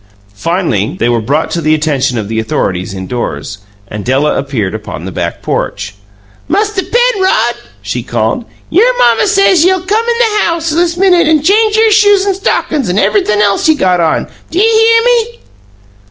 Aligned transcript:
Finally, 0.33 0.97
they 0.99 1.07
were 1.07 1.21
brought 1.21 1.51
to 1.51 1.61
the 1.61 1.75
attention 1.75 2.17
of 2.17 2.27
the 2.27 2.39
authorities 2.39 2.95
indoors, 2.95 3.59
and 3.87 4.03
Della 4.03 4.35
appeared 4.35 4.73
upon 4.73 5.05
the 5.05 5.11
back 5.11 5.43
porch. 5.43 5.93
"Musther 6.49 6.81
Penrod," 6.81 7.57
she 7.83 8.01
called, 8.01 8.45
"y'r 8.71 8.93
mamma 8.97 9.27
says 9.27 9.63
ye'll 9.63 9.85
c'm 9.85 9.99
in 10.09 10.17
the 10.17 10.41
house 10.45 10.71
this 10.71 10.97
minute 10.97 11.27
an' 11.27 11.43
change 11.43 11.75
y'r 11.77 11.91
shoes 11.91 12.25
an' 12.25 12.33
stockin's 12.33 12.89
an' 12.89 12.97
everythun' 12.97 13.41
else 13.41 13.69
ye 13.69 13.75
got 13.75 13.99
on! 13.99 14.27
D'ye 14.49 14.63
hear 14.63 15.03
me?" 15.05 15.39